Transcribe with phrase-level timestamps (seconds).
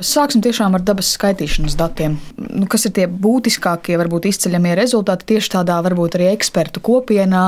[0.00, 2.14] Sāksim tiešām ar dabas skaitīšanas datiem.
[2.40, 7.42] Nu, kas ir tie būtiskākie, varbūt izceļamie rezultāti tieši tādā, varbūt arī ekspertu kopienā?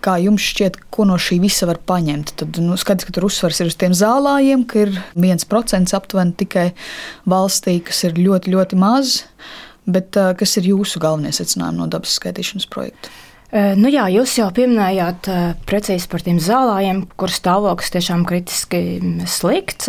[0.00, 2.32] Kā jums šķiet, ko no šī visa var paņemt?
[2.40, 6.38] Tad nu, skaidrs, ka tur uzsvars ir uz tiem zālājiem, ka ir viens procents aptuveni
[6.40, 6.70] tikai
[7.28, 9.20] valstī, kas ir ļoti, ļoti maz.
[9.90, 13.12] Bet kas ir jūsu galvenie secinājumi no dabas skaitīšanas projekta?
[13.50, 15.26] Nu jā, jūs jau pieminējāt
[15.66, 19.88] precīzi par tiem zālājiem, kur stāvoklis tiešām kritiski slikts.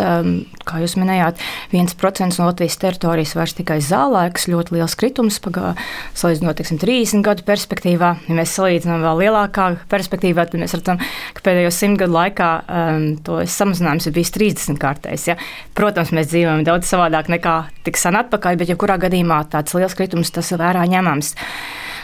[0.65, 1.37] Kā jūs minējāt,
[1.69, 8.09] 1% no Latvijas teritorijas vairs tikai zālēks, ļoti liels kritums, salīdzinot teiksim, 30 gadu perspektīvā.
[8.25, 10.97] Ja mēs salīdzinām vēl lielākā perspektīvā, tad mēs redzam,
[11.37, 15.27] ka pēdējo simt gadu laikā um, to samazinājums ir bijis 30 kārtais.
[15.29, 15.37] Ja?
[15.77, 19.97] Protams, mēs dzīvojam daudz savādāk nekā tik sen atpakaļ, bet jebkurā ja gadījumā tāds liels
[19.97, 21.35] kritums tas ir vērā ņemams.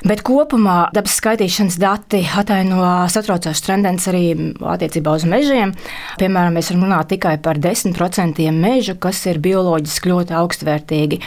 [0.06, 5.74] Bet kopumā dabas skaitīšanas dati ataino satraucošas tendences arī attiecībā uz mežiem.
[6.22, 11.22] Piemēram, mēs varam runāt tikai par 10% mežu, kas ir bioloģiski ļoti augstvērtīgi.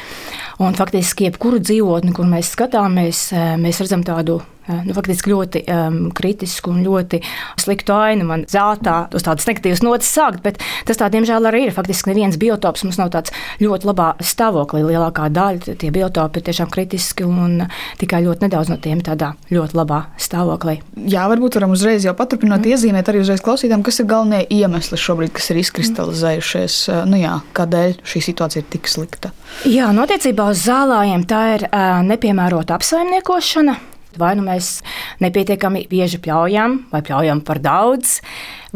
[0.62, 4.39] Un faktiski jebkuru dzīvotni, kur mēs skatāmies, mēs redzam tādu
[4.87, 7.23] nu, faktiski ļoti um, kritisku un ļoti
[7.61, 8.27] sliktu ainu.
[8.29, 11.75] Man zeltā uz tādas negatīvas notis sākt, bet tas tā, diemžēl, arī ir.
[11.77, 14.83] Faktiski neviens biotops mums nav tāds ļoti labā stāvoklī.
[14.87, 17.65] Lielākā daļa tie biotopi ir tiešām kritiski un
[18.01, 20.79] tikai ļoti nedaudz no tiem tādā ļoti labā stāvoklī.
[21.11, 22.75] Jā, varbūt varam uzreiz jau paturpināt, mm.
[22.75, 26.81] iezīmēt arī uzreiz klausītājiem, kas ir galvenie iemesli šobrīd, kas ir izkristalizējušies.
[26.91, 27.13] Mm.
[27.13, 29.33] Nu jā, kādēļ šī situācija ir tik slikta?
[29.69, 33.79] Jā, notiecībā uz zālājiem tā ir uh, nepiemērota apsaimniekošana.
[34.19, 34.80] Vai nu mēs
[35.22, 38.19] nepietiekami bieži pļaujam, vai pļaujam par daudz,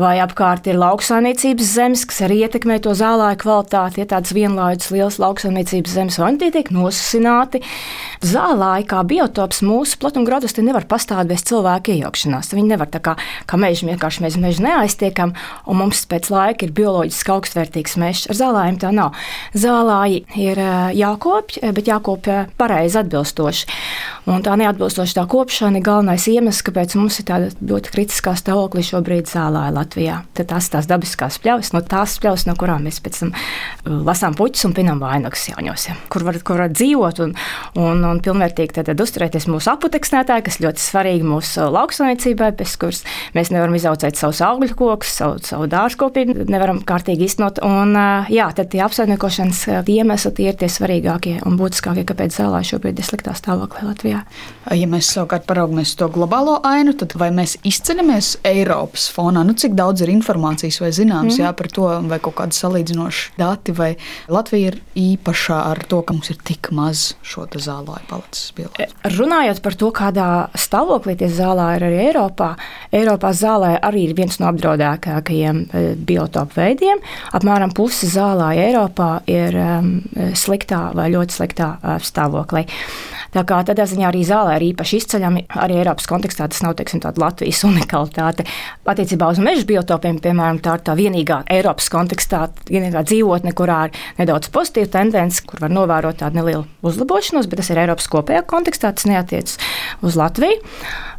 [0.01, 4.03] vai apkārt ir lauksaimniecības zemes, kas arī ietekmē to zālāju kvalitāti.
[4.03, 7.63] Ja tādas vienlaidus liels lauksaimniecības zemes, vai tie tiek nosusināti.
[8.25, 12.53] Zālāji kā biotops mūsu platumgradustī nevar pastāvēt bez cilvēku iejaukšanās.
[12.55, 15.35] Viņi nevar tā kā, kā meži vienkārši mēs mežu neaiztiekam,
[15.67, 18.27] un mums pēc laika ir bioloģiski augstvērtīgs mežs.
[18.33, 19.15] Ar zālājiem tā nav.
[19.55, 20.61] Zālāji ir
[20.99, 23.71] jākopj, bet jākopj pareizi atbilstoši.
[24.31, 29.29] Un tā neatbilstoša kopšana ir galvenais iemesls, kāpēc mums ir tāda ļoti kritiskā stāvoklī šobrīd
[29.29, 30.19] zālāja Latvijā.
[30.35, 34.01] Tad tās ir tās dabiskās pļavas, no tās pļavas, no kurām mēs pēc tam uh,
[34.09, 37.35] lasām puķus un pinām vainagus jauņos, ja, kur var, kur var dzīvot un,
[37.81, 43.03] un, un pilnvērtīgi tad, tad uzturēties mūsu aputeksnētāji, kas ļoti svarīgi mūsu lauksaimniecībai, bez kuras
[43.37, 47.61] mēs nevaram izaudzēt savus augļu kokus, savu, savu dārzkopību, nevaram kārtīgi iznot.
[47.65, 52.39] Un, uh, jā, tad tie apsaimniekošanas uh, iemesli tie ir tie svarīgākie un būtiskākie, kāpēc
[52.39, 54.25] zālē šobrīd ir sliktā stāvoklī Latvijā.
[54.75, 59.45] Ja mēs savukārt paraugamies to globālo ainu, tad vai mēs izceļamies Eiropas fonā?
[59.47, 61.43] Nu, cik daudz ir informācijas vai zināms mm.
[61.43, 63.91] jā, par to, vai kaut kādi salīdzinoši dati, vai
[64.33, 68.53] Latvija ir īpašā ar to, ka mums ir tik maz šo zālāju palicis?
[68.81, 72.55] E, runājot par to, kādā stāvoklī tie zālē ir arī Eiropā,
[72.95, 77.03] Eiropā zālē arī ir viens no apdraudētākajiem e, biotopu veidiem.
[77.37, 79.93] Apmēram pusi zālē Eiropā ir um,
[80.39, 81.75] sliktā vai ļoti sliktā
[82.05, 82.65] stāvoklī.
[83.35, 85.45] Tā kā tādā ziņā arī zālē ir īpaši izceļami.
[85.59, 88.47] Arī Eiropas kontekstā tas nav teiksim, Latvijas unikalitāte.
[88.87, 94.03] Attiecībā uz meža biotopiem, piemēram, tā ir tā vienīgā Eiropas kontekstā, vienīgā dzīvotne, kurā ir
[94.19, 98.93] nedaudz pozitīva tendence, kur var novērot tādu nelielu uzlabošanos, bet tas ir Eiropas kopējā kontekstā,
[98.95, 99.59] tas neatiecas
[100.05, 100.61] uz Latviju.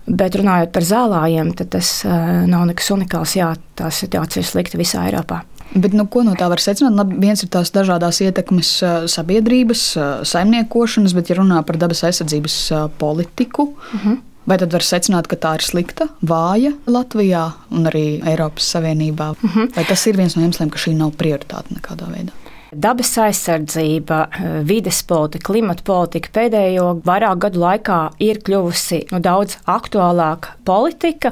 [0.06, 3.34] Bet runājot par zālājiem, tas uh, nav nekas unikāls.
[3.40, 5.42] Jā, tā situācija ir slikta visā Eiropā.
[5.74, 6.94] Bet, nu, ko no tā var secināt?
[6.96, 8.70] Labi, viens ir tās dažādas ietekmes
[9.12, 9.82] sabiedrības,
[10.30, 12.60] saimniekošanas, bet, ja runā par dabas aizsardzības
[13.02, 14.14] politiku, uh mhm.
[14.14, 14.24] -huh.
[14.46, 19.32] Vai tad var secināt, ka tā ir slikta, vāja Latvijā un arī Eiropas Savienībā?
[19.32, 19.60] Uh mhm.
[19.60, 19.76] -huh.
[19.76, 22.32] Vai tas ir viens no iemesliem, ka šī nav prioritāte nekādā veidā?
[22.76, 24.28] Dabas aizsardzība,
[24.64, 31.32] vides politika, klimata politika pēdējo vairāku gadu laikā ir kļuvusi nu, daudz aktuālāka politika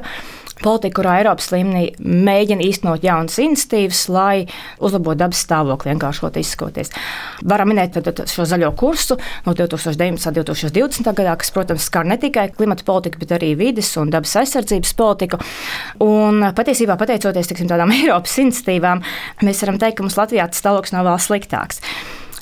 [0.64, 4.46] politika, kurā Eiropas līmenī mēģina īstenot jaunas iniciatīvas, lai
[4.84, 6.92] uzlabotu dabas stāvokli, vienkāršot izskoties.
[7.44, 7.98] Varam minēt
[8.30, 10.30] šo zaļo kursu no 2019.
[10.30, 11.12] un 2020.
[11.12, 15.40] gadā, kas, protams, skar ne tikai klimata politiku, bet arī vides un dabas aizsardzības politiku.
[16.04, 19.04] Un patiesībā, pateicoties tiksim, tādām Eiropas iniciatīvām,
[19.44, 21.82] mēs varam teikt, ka mums Latvijā tas stāvoklis nav vēl sliktāks.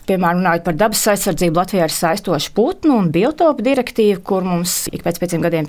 [0.03, 5.05] Piemēram, runājot par dabas aizsardzību, Latvijā ir saistoša putnu un biotopu direktīva, kur mums ik
[5.05, 5.69] pēc pieciem gadiem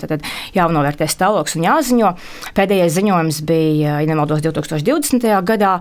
[0.55, 2.09] jānovērtē stāvoklis un jāziņo.
[2.57, 5.27] Pēdējais ziņojums bija, ja nemaldos, 2020.
[5.45, 5.75] gadā,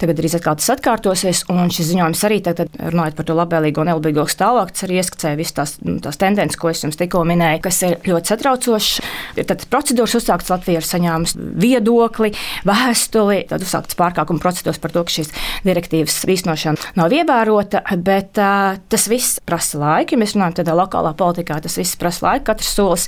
[0.00, 3.90] tagad drīz atkal tas atkārtosies, un šis ziņojums arī tagad, runājot par to labvēlīgo un
[3.92, 7.82] nelabvēlīgo stāvokli, arī ieskicēja visas tās, nu, tās tendences, ko es jums tikko minēju, kas
[7.90, 9.12] ir ļoti satraucošas.
[9.52, 12.32] Tad procedūras uzsāktas Latvijā ir saņēmusi viedokli,
[12.68, 15.32] vēstuli, tad uzsāktas pārkāpuma procedūras par to, ka šīs
[15.68, 20.14] direktīvas īstenošana nav ievērota Bet uh, tas viss prasa laiku.
[20.14, 23.06] Ja mēs runājam tādā lokālā politikā, tas viss prasa laiku, katrs solis.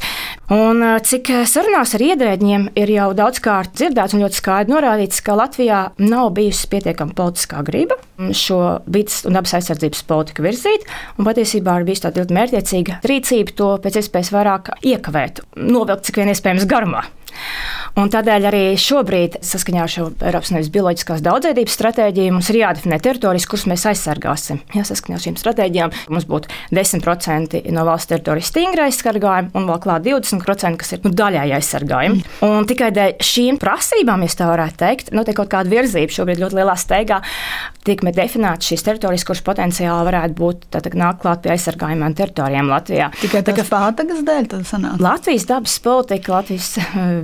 [0.53, 5.39] Un uh, cik sarunās ar iedrēģiem ir jau daudzkārt dzirdēts un ļoti skaidri norādīts, ka
[5.39, 7.99] Latvijā nav bijusi pietiekama politiskā griba
[8.37, 8.61] šo
[8.91, 10.87] vidas un dabas aizsardzības politiku virzīt.
[11.19, 16.21] Un patiesībā ir bijusi tāda ļoti mērķiecīga rīcība to pēc iespējas vairāk iekavēt, novilkt cik
[16.23, 17.07] vien iespējams garumā.
[17.99, 22.99] Un tādēļ arī šobrīd, saskaņā ar šo Eiropas Savienības bioloģiskās daudzveidības stratēģiju, mums ir jādefinē
[23.03, 24.61] teritorijas, kuras mēs aizsargāsim.
[24.77, 29.83] Jā, saskaņā ar šīm stratēģijām mums būtu 10% no valsts teritorijas stingri aizsargājumi un vēl
[29.83, 32.23] klāt 20%, kas ir nu, daļēji aizsargājumi.
[32.47, 36.61] Un tikai dēļ šīm prasībām, ja tā varētu teikt, notiek kaut kāda virzība šobrīd ļoti
[36.61, 37.21] lielā steigā.
[37.87, 43.09] Tiek definētas šīs teritorijas, kuras potenciāli varētu būt nākt klāt pie aizsargājumiem teritorijām Latvijā.
[43.23, 45.01] Tikai tā kā pātagas dēļ tas sanāk.
[45.01, 46.75] Latvijas dabas politika, Latvijas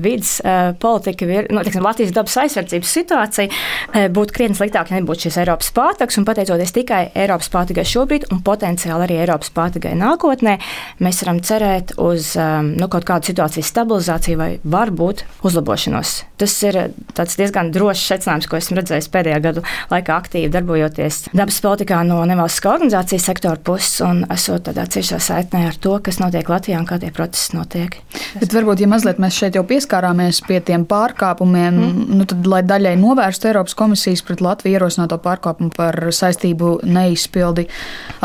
[0.03, 5.01] vidas uh, politika, vir, nu, tiksim, Latvijas dabas aizsardzības situācija uh, būtu krietni sliktāka, ja
[5.01, 6.21] nebūtu šis Eiropas pārtiks.
[6.27, 10.57] Pateicoties tikai Eiropas pārtikai šobrīd un potenciāli arī Eiropas pārtikai nākotnē,
[11.05, 16.17] mēs varam cerēt uz um, nu, kaut kādu situācijas stabilizāciju vai varbūt uzlabošanos.
[16.41, 16.81] Tas ir
[17.17, 19.63] diezgan drošs secinājums, ko esmu redzējis pēdējā gadu
[19.93, 25.67] laikā, aktīvi darbojoties dabas politikā no nevalstiskā organizācijas sektora puses un esot tādā ciešā saitnē
[25.71, 27.99] ar to, kas notiek Latvijā un kā tie procesi notiek.
[28.41, 32.17] Bet varbūt, ja mazliet mēs šeit jau pieskārāmies pie tiem pārkāpumiem, mm.
[32.19, 37.67] nu tad, lai daļai novērstu Eiropas komisijas pret Latviju ierosināto pārkāpumu par saistību neizpildi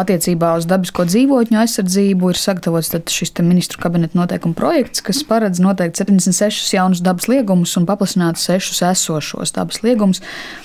[0.01, 5.99] attiecībā uz dabisko dzīvotņu aizsardzību, ir sagatavots šis ministru kabineta noteikuma projekts, kas paredz noteikt
[6.01, 10.21] 76 jaunus dabas liegumus un paplašināt sešus esošos dabas liegumus.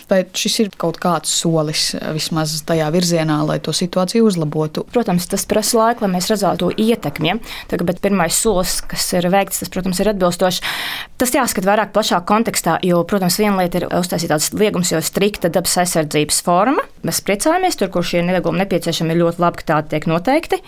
[0.06, 4.85] Vai šis ir kaut kāds solis vismaz tajā virzienā, lai to situāciju uzlabotu?
[4.94, 7.41] Protams, tas prasa laiku, lai mēs redzētu to ietekmi.
[7.73, 10.62] Tagad, bet pirmais solis, kas ir veikts, tas, protams, ir atbilstošs.
[11.19, 15.50] Tas jāskat vairāk plašā kontekstā, jo, protams, viena lieta ir uztaisīt tāds liegums, jo strikta
[15.52, 16.82] dabas aizsardzības forma.
[17.06, 20.60] Mēs priecājamies, tur, kur šie neliegumi nepieciešami, ir ļoti labi, ka tādi tiek noteikti.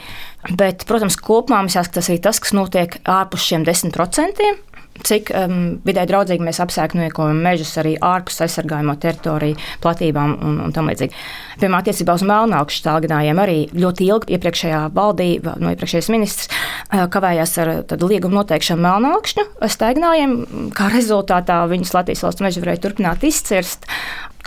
[0.55, 4.68] Bet, protams, kopumā mums jāskatās arī tas, kas notiek ārpus šiem 10%
[5.07, 10.91] cik um, vidē draudzīgi mēs apsēknojam mežus arī ārpus aizsargājamo teritoriju platībām un, un tam
[10.91, 11.17] līdzīgi.
[11.59, 17.57] Piemēram, attiecībā uz melnākšu stāvgadājiem arī ļoti ilgi iepriekšējā valdība, no iepriekšējais ministrs, uh, kavējās
[17.65, 20.39] ar līgumu noteikšanu melnākšu stēgnājiem,
[20.77, 23.89] kā rezultātā viņus Latvijas valsts meži varēja turpināt izcirst.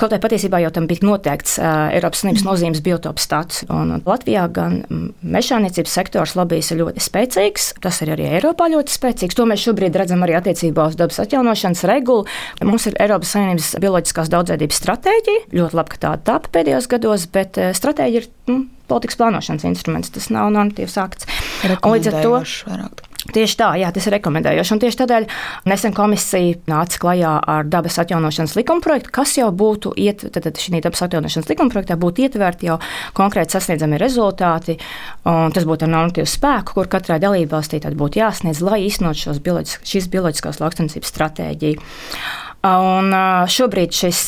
[0.01, 3.59] Kaut arī patiesībā jau tam bija noteikts Eiropas Savienības nozīmes biotopu status.
[3.69, 4.79] Un Latvijā gan
[5.21, 9.37] mežāniecības sektors lobbyis ir ļoti spēcīgs, tas ir arī Eiropā ļoti spēcīgs.
[9.37, 12.25] To mēs šobrīd redzam arī attiecībā uz dabas atjaunošanas regulu.
[12.65, 15.45] Mums ir Eiropas Savienības bioloģiskās daudzveidības stratēģija.
[15.61, 18.57] Ļoti labi, ka tā tāpa pēdējos gados, bet stratēģija ir nu,
[18.89, 20.09] politikas plānošanas instruments.
[20.17, 21.29] Tas nav normatīvs akts.
[21.61, 23.05] Līdz ar to vairāk.
[23.29, 24.73] Tieši tā, jā, tas ir rekomendējoši.
[24.73, 25.25] Un tieši tādēļ
[25.69, 30.57] nesen komisija nāca klajā ar dabas atjaunošanas likuma projektu, kas jau būtu, iet, tad, tad
[30.57, 32.79] šī dabas atjaunošanas likuma projektā būtu ietverti jau
[33.17, 34.79] konkrēti sasniedzami rezultāti.
[35.21, 40.63] Tas būtu ar normatīvu spēku, kur katrai dalībvalstī būtu jāsniedz, lai īstenot bioloģis, šīs bioloģiskās
[40.63, 41.91] lauksaimniecības stratēģiju.
[42.61, 43.09] Un
[43.49, 44.19] šobrīd šis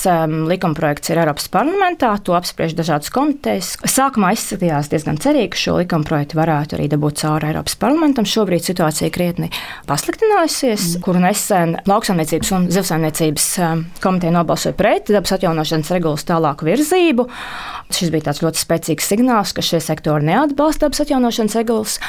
[0.49, 3.75] likumprojekts ir Eiropas parlamentā, to apspriež dažādas komitejas.
[3.85, 8.25] Sākumā izskatījās diezgan cerīgi, ka šo likumprojektu varētu arī dabūt cauri Eiropas parlamentam.
[8.25, 9.51] Šobrīd situācija krietni
[9.85, 11.05] pasliktinājusies, mm.
[11.05, 13.49] kuru nesen lauksaimniecības un zivsaimniecības
[14.01, 17.29] komiteja nobalsoja pret dabas atjaunošanas regulas tālāku virzību.
[17.93, 21.99] Šis bija tāds ļoti spēcīgs signāls, ka šie sektori neatbalsta dabas atjaunošanas regulas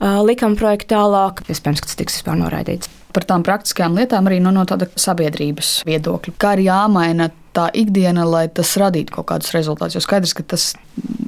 [0.00, 1.44] likuma projektu tālāk.
[1.52, 5.80] Iespējams, ka tas tiks vispār noraidīts par tām praktiskajām lietām arī no, no tāda sabiedrības
[5.88, 6.36] viedokļa.
[6.40, 9.96] Kā ir jāmaina tā ikdiena, lai tas radītu kaut kādus rezultātus?
[9.96, 10.68] Jo skaidrs, ka tas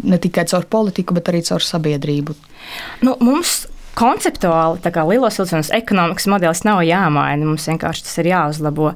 [0.04, 2.36] ne tikai caur politiku, bet arī caur sabiedrību.
[3.06, 3.62] Nu, mums
[3.98, 8.92] konceptuāli lielos vilcienos ekonomikas modelis nav jāmaina, mums vienkārši tas ir jāuzlabo.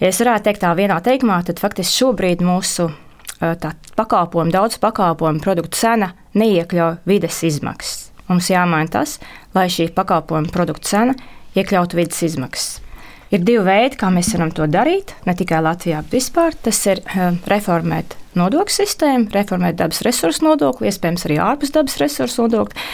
[0.00, 2.88] Ja es varētu teikt tā vienā teikumā, tad faktiski šobrīd mūsu
[3.98, 8.06] pakalpojumu, daudz pakalpojumu produktu cena neiekļauj vides izmaksas.
[8.30, 9.18] Mums jāmaina tas,
[9.54, 11.14] lai šī pakalpojumu produktu cena
[11.56, 12.82] iekļautu vidas izmaksas.
[13.34, 15.16] Ir divi veidi, kā mēs varam to darīt.
[15.26, 16.54] Ne tikai Latvijā, bet vispār.
[16.62, 22.44] Tas ir uh, reformēt nodokļu sistēmu, reformēt dabas resursu nodokli, iespējams, arī ārpus dabas resursu
[22.44, 22.86] nodokli.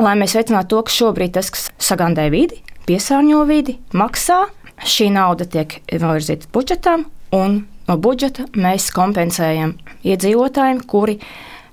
[0.00, 4.40] Lai mēs veicinātu to, ka šobrīd tas, kas sagandē vidi, piesārņo vidi, maksā,
[4.80, 7.04] šī nauda tiek novirzīta budžetam,
[7.36, 9.76] un no budžeta mēs kompensējam
[10.08, 11.20] iedzīvotājiem, kuri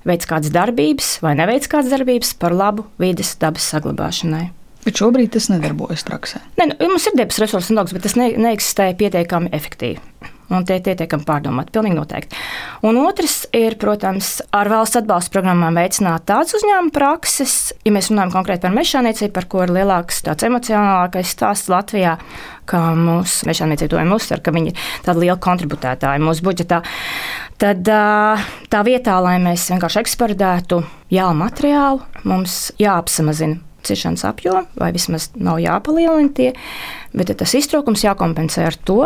[0.08, 4.50] veic kādas darbības vai neveic kādas darbības par labu vides dabas saglabāšanai.
[4.88, 6.40] Bet šobrīd tas nedarbojas praksē.
[6.56, 10.00] Ne, nu, mums ir debes resursu nodoklis, bet tas ne, neeksistē pietiekami efektīvi.
[10.48, 11.74] un tie pietiekami pārdomāti.
[11.76, 12.38] Pilnīgi noteikti.
[12.88, 17.58] Un otrs ir, protams, ar valsts atbalsta programmām veicināt tādas uzņēmuma prakses.
[17.84, 22.16] Ja mēs runājam konkrēti par mežāniecību, par ko ir lielāks tāds emocionālākais stāsts Latvijā,
[22.68, 26.80] kā mūsu mežāniecība to uzsver, ka viņi ir tādi lieli kontributētāji mūsu budžetā.
[27.60, 35.30] Tad tā vietā, lai mēs vienkārši eksportētu jaunu materiālu, mums jāapsamazina ciešanas apjomu, vai vismaz
[35.36, 36.50] nav jāpalielina tie,
[37.18, 39.00] bet tas iztrūkums jākompensē ar to,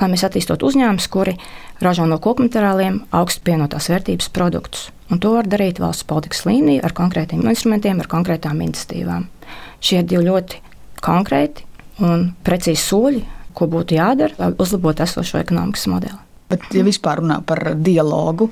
[0.00, 1.36] lai mēs attīstot uzņēmumus, kuri
[1.82, 4.90] ražo no koku materiāliem augstu pienotās vērtības produktus.
[5.10, 9.28] Un to var darīt valsts politikas līmenī ar konkrētiem instrumentiem, ar konkrētām iniciatīvām.
[9.80, 10.62] Šie divi ļoti
[11.04, 11.66] konkrēti
[12.02, 13.24] un precīzi soļi,
[13.56, 16.18] ko būtu jādara, lai uzlabotu esošo ekonomikas modeli.
[16.46, 18.50] Bet, ja vispār runā par dialogu,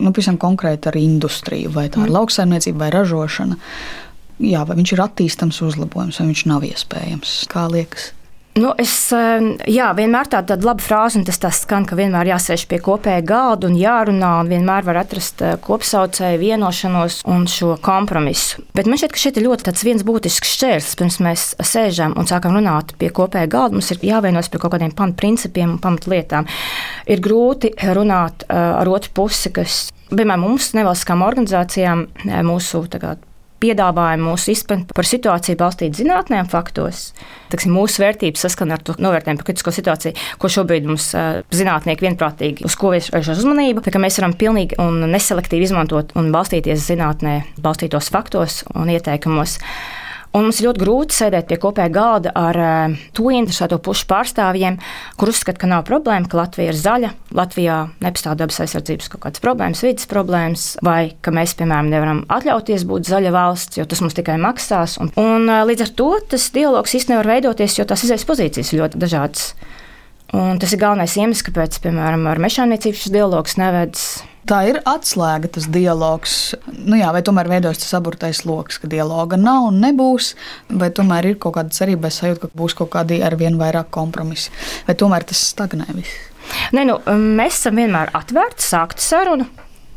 [0.00, 2.16] nu, pavisam konkrēti ar industriju, vai tā ir mm.
[2.16, 3.58] lauksaimniecība vai ražošana,
[4.42, 7.40] jā, vai viņš ir attīstams, uzlabojams, vai viņš nav iespējams?
[7.52, 8.12] Kā liekas?
[8.56, 8.92] Nu, es
[9.68, 13.20] jā, vienmēr tādu, tādu labu frāzi, un tas tā skan, ka vienmēr jāsēž pie kopēja
[13.28, 18.64] galda un jārunā, un vienmēr var atrast eh, kopsaucēju, vienošanos un šo kompromisu.
[18.78, 22.56] Bet man šķiet, ka šeit ir ļoti viens būtisks šķērslis, pirms mēs sēžam un sākam
[22.56, 23.76] runāt pie kopēja galda.
[23.76, 26.48] Mums ir jāvienojas par kaut kādiem pamatprincipiem un pamatlietām.
[27.12, 33.18] Ir grūti runāt eh, ar otru pusi, kas piemēram, mums, nevalstiskām organizācijām, eh, mūsu kā,
[33.62, 37.10] piedāvājumu, mūsu izpratni par situāciju balstīt zinātnē un faktos.
[37.52, 41.10] Taksim, mūsu vērtības saskana ar to novērtējumu par kritisko situāciju, ko šobrīd mums
[41.54, 43.84] zinātnieki vienprātīgi uz ko vērš uzmanību.
[44.02, 49.58] Mēs varam pilnīgi un neselektīvi izmantot un balstīties zinātnē, balstītos faktos un ieteikumos.
[50.36, 54.76] Un mums ir ļoti grūti sēdēt pie kopējā galda ar uh, to interesēto pušu pārstāvjiem,
[55.16, 59.44] kur uzskata, ka nav problēma, ka Latvija ir zaļa, Latvijā nepastāv dabas aizsardzības kaut kādas
[59.44, 64.18] problēmas, vidas problēmas, vai ka mēs, piemēram, nevaram atļauties būt zaļa valsts, jo tas mums
[64.18, 64.98] tikai maksās.
[65.00, 68.74] Un, un uh, līdz ar to tas dialogs īstenībā nevar veidoties, jo tās izējas pozīcijas
[68.74, 69.50] ir ļoti dažādas.
[70.36, 74.08] Un tas ir galvenais iemesls, kāpēc, piemēram, ar mežāniecību šis dialogs nevedas
[74.46, 76.54] Tā ir atslēga, tas dialogs.
[76.70, 80.34] Nu jā, vai tomēr veidojas tas aburtais lokus, ka dialoga nav un nebūs,
[80.70, 84.54] vai tomēr ir kaut kāda cerība, sajūta, ka būs kaut kādi ar vien vairāk kompromisi,
[84.86, 86.22] vai tomēr tas stagnē viss.
[86.76, 89.48] Nē, nu, mēs esam vienmēr atvērti sākt sarunu.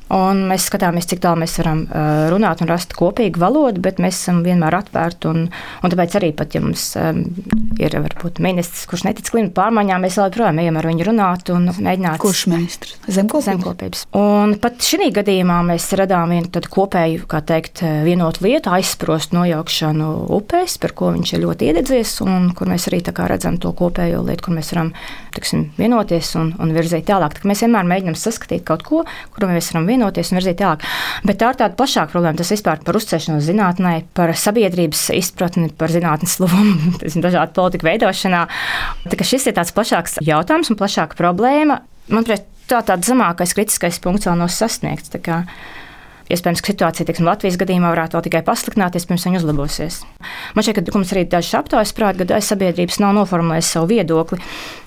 [0.10, 4.18] Un mēs skatāmies, cik tālu mēs varam uh, runāt un rast kopīgu valodu, bet mēs
[4.18, 5.30] esam vienmēr atvērti.
[5.30, 5.44] Un,
[5.86, 7.22] un tāpēc arī, pat, ja mums um,
[7.78, 12.18] ir varbūt ministrs, kurš netic klimata pārmaiņām, mēs joprojām ejam ar viņu runāt un mēģināt.
[12.24, 12.96] Kurš ministrs?
[13.06, 13.50] Zemkopības.
[13.52, 14.02] Zemkopības.
[14.18, 20.80] Un pat šī gadījumā mēs radām vienu kopēju, kā teikt, vienotu lietu, aizsprostu nojaukšanu upēs,
[20.82, 24.58] par ko viņš ir ļoti iededzies, un kur mēs arī redzam to kopējo lietu, kur
[24.58, 24.92] mēs varam
[25.38, 27.38] tiksim, vienoties un, un virzīt tālāk.
[27.38, 30.86] Tā mēs vienmēr mēģinām saskatīt kaut ko, kur mēs varam vienoties vienoties un virzīt tālāk.
[31.28, 32.40] Bet tā ir tāda plašāka problēma.
[32.40, 36.96] Tas vispār par uzticēšanos zinātnē, par sabiedrības izpratni par zinātnes lomu,
[37.28, 38.46] dažādu politiku veidošanā.
[39.30, 41.82] Šis ir tāds plašāks jautājums un plašāka problēma.
[42.10, 45.12] Manuprāt, tā tāds zemākais kritiskais punkts vēl nav sasniegts.
[46.30, 49.96] Iespējams, ka situācija teiksim, Latvijas gadījumā varētu vēl tikai pasliktināties, pirms viņa uzlabosies.
[50.54, 54.38] Man šķiet, ka mums arī dažs aptaujas prāt, ka daļa sabiedrības nav noformulējusi savu viedokli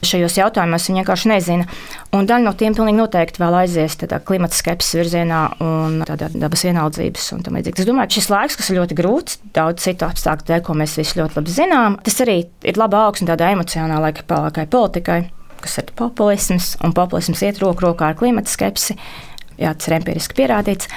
[0.06, 0.86] šajos jautājumos.
[0.86, 1.66] Viņi vienkārši nezina.
[2.14, 7.42] Un daļa no tiem pilnīgi noteikti vēl aizies klimata skepsis virzienā un dabas vienaldzības un
[7.42, 7.82] tam līdzīgi.
[7.82, 10.94] Es domāju, ka šis laiks, kas ir ļoti grūts, daudz citu apstākļu dēļ, ko mēs
[11.00, 15.18] visi ļoti labi zinām, tas arī ir laba augsne tādai emocionālai, pelēkai politikai,
[15.62, 18.98] kas ir populisms, un populisms iet roku rokā ar klimata skepsi.
[19.58, 20.90] Jā, tas ir empiriski pierādīts.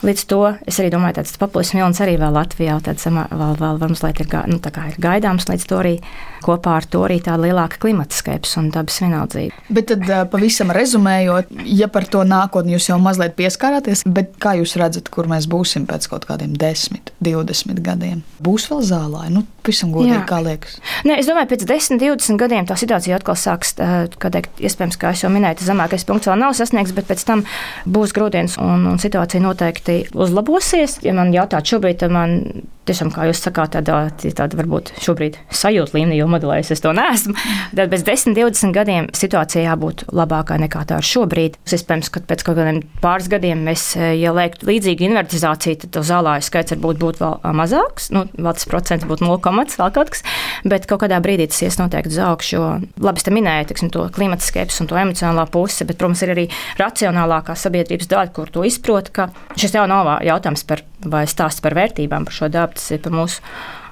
[0.00, 3.90] Līdz to es arī domāju, tas populisms vilnis arī vēl Latvijā samā, vēl, vēl, vēl
[3.92, 5.48] mazliet ir, nu, ir gaidāms.
[5.50, 5.94] Līdz to arī
[6.40, 9.66] kopā ar to arī tāda lielāka klimata skepse un dabas vienaldzība.
[9.68, 14.76] Bet tad pavisam rezumējot, ja par to nākotni jūs jau mazliet pieskārāties, bet kā jūs
[14.80, 18.24] redzat, kur mēs būsim pēc kaut kādiem 10, 20 gadiem?
[18.40, 20.78] Būs vēl zālē, nu, pavisam godīgi, kā liekas.
[21.04, 25.32] Nē, es domāju, pēc 10, 20 gadiem tā situācija atkal sāks, teikt, iespējams, kā jau
[25.32, 27.44] minēju, zemākais punkts vēl nav sasniegts, bet pēc tam
[27.84, 30.98] būs grūdienas un, un situācija noteikti noteikti uzlabosies.
[31.04, 32.40] Ja man jautā šobrīd, tad man
[32.88, 33.98] tiešām, kā jūs sakāt, tāda,
[34.36, 37.34] tāda varbūt šobrīd sajūta līmenī, jo modelējis es to neesmu.
[37.76, 41.58] Tad pēc 10, 20 gadiem situācija jābūt labākai nekā tā ir šobrīd.
[41.70, 46.46] Iespējams, ka pēc kaut kādiem pāris gadiem mēs, ja liektu līdzīgu invertizāciju, tad to zālāju
[46.46, 48.10] skaits varbūt būtu vēl mazāks.
[48.14, 50.24] Nu, vēl tas procents būtu 0,5 vēl kaut kas,
[50.64, 52.56] bet kaut kādā brīdī tas ies noteikti uz augšu.
[52.56, 52.68] Jo
[53.04, 56.34] labi, es te minēju tiksim, to klimata skepsi un to emocionālā pusi, bet, protams, ir
[56.34, 56.46] arī
[56.80, 61.74] racionālākā sabiedrības daļa, kur to izprot, ka šis jau nav jautājums par vai stāsts par
[61.76, 63.42] vērtībām, par šo dabu, tas ir par mūsu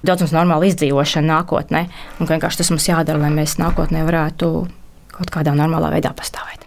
[0.07, 1.85] daudzums normālu izdzīvošanu nākotnē.
[2.19, 4.53] Un vienkārši tas mums jādara, lai mēs nākotnē varētu
[5.19, 6.67] kaut kādā normālā veidā pastāvēt.